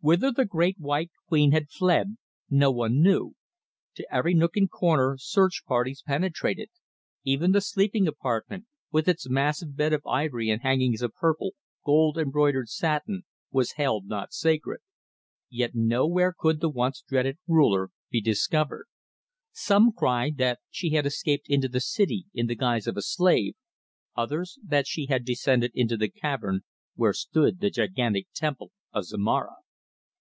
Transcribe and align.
Whither 0.00 0.30
the 0.30 0.44
Great 0.44 0.78
White 0.78 1.10
Queen 1.26 1.50
had 1.50 1.70
fled 1.70 2.18
no 2.48 2.70
one 2.70 3.02
knew. 3.02 3.34
To 3.96 4.14
every 4.14 4.32
nook 4.32 4.56
and 4.56 4.70
corner 4.70 5.16
search 5.18 5.64
parties 5.66 6.04
penetrated; 6.06 6.70
even 7.24 7.50
the 7.50 7.60
sleeping 7.60 8.06
apartment, 8.06 8.66
with 8.92 9.08
its 9.08 9.28
massive 9.28 9.74
bed 9.76 9.92
of 9.92 10.06
ivory 10.06 10.50
and 10.50 10.62
hangings 10.62 11.02
of 11.02 11.14
purple, 11.16 11.54
gold 11.84 12.16
embroidered 12.16 12.68
satin, 12.68 13.24
was 13.50 13.74
not 13.76 13.76
held 13.82 14.08
sacred. 14.32 14.78
Yet 15.50 15.74
nowhere 15.74 16.32
could 16.32 16.60
the 16.60 16.70
once 16.70 17.02
dreaded 17.02 17.38
ruler 17.48 17.90
be 18.08 18.20
discovered. 18.20 18.86
Some 19.50 19.90
cried 19.90 20.36
that 20.36 20.60
she 20.70 20.90
had 20.90 21.06
escaped 21.06 21.48
into 21.48 21.66
the 21.68 21.80
city 21.80 22.26
in 22.32 22.46
the 22.46 22.54
guise 22.54 22.86
of 22.86 22.96
a 22.96 23.02
slave, 23.02 23.54
others 24.16 24.60
that 24.64 24.86
she 24.86 25.06
had 25.06 25.24
descended 25.24 25.72
into 25.74 25.96
the 25.96 26.08
cavern 26.08 26.60
where 26.94 27.12
stood 27.12 27.58
the 27.58 27.68
gigantic 27.70 28.28
Temple 28.32 28.70
of 28.92 29.04
Zomara. 29.06 29.56